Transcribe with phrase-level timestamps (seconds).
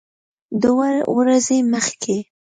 [0.63, 2.17] دوه ورځې مخکې